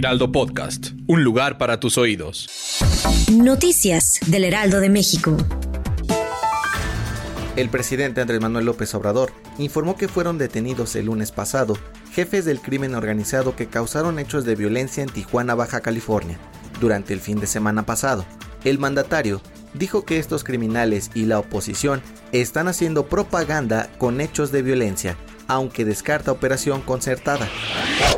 [0.00, 2.48] Heraldo Podcast, un lugar para tus oídos.
[3.30, 5.36] Noticias del Heraldo de México.
[7.54, 11.76] El presidente Andrés Manuel López Obrador informó que fueron detenidos el lunes pasado
[12.14, 16.38] jefes del crimen organizado que causaron hechos de violencia en Tijuana, Baja California,
[16.80, 18.24] durante el fin de semana pasado.
[18.64, 19.42] El mandatario
[19.74, 22.00] dijo que estos criminales y la oposición
[22.32, 27.50] están haciendo propaganda con hechos de violencia, aunque descarta operación concertada.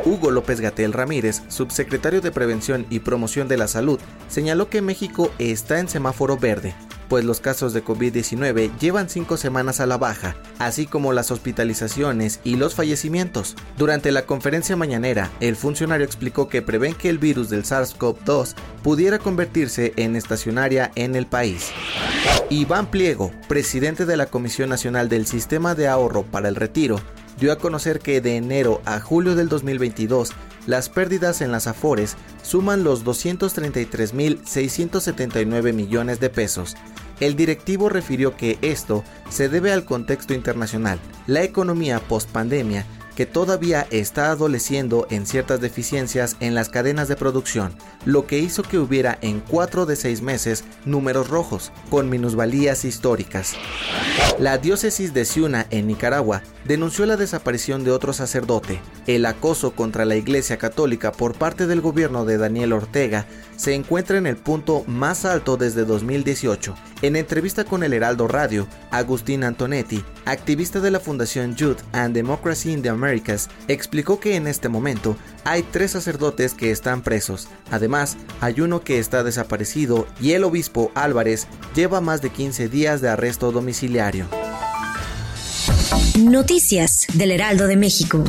[0.05, 5.31] Hugo López Gatel Ramírez, subsecretario de Prevención y Promoción de la Salud, señaló que México
[5.39, 6.75] está en semáforo verde,
[7.07, 12.39] pues los casos de COVID-19 llevan cinco semanas a la baja, así como las hospitalizaciones
[12.43, 13.55] y los fallecimientos.
[13.77, 19.19] Durante la conferencia mañanera, el funcionario explicó que prevén que el virus del SARS-CoV-2 pudiera
[19.19, 21.71] convertirse en estacionaria en el país.
[22.49, 26.99] Iván Pliego, presidente de la Comisión Nacional del Sistema de Ahorro para el Retiro,
[27.39, 30.31] dio a conocer que de enero a julio del 2022
[30.67, 36.75] las pérdidas en las Afores suman los 233.679 millones de pesos.
[37.19, 43.87] El directivo refirió que esto se debe al contexto internacional, la economía post-pandemia que todavía
[43.91, 47.73] está adoleciendo en ciertas deficiencias en las cadenas de producción,
[48.05, 53.53] lo que hizo que hubiera en 4 de 6 meses números rojos, con minusvalías históricas.
[54.39, 58.79] La diócesis de Ciuna, en Nicaragua, denunció la desaparición de otro sacerdote.
[59.05, 63.25] El acoso contra la Iglesia Católica por parte del gobierno de Daniel Ortega
[63.57, 66.75] se encuentra en el punto más alto desde 2018.
[67.01, 72.71] En entrevista con el Heraldo Radio, Agustín Antonetti, activista de la Fundación Youth and Democracy
[72.71, 77.47] in the Americas, explicó que en este momento hay tres sacerdotes que están presos.
[77.71, 83.01] Además, hay uno que está desaparecido y el obispo Álvarez lleva más de 15 días
[83.01, 84.27] de arresto domiciliario.
[86.19, 88.23] Noticias del Heraldo de México.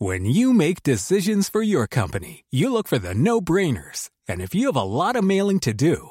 [0.00, 4.10] When you make decisions for your company, you look for the no-brainers.
[4.28, 6.10] And if you have a lot of mailing to do,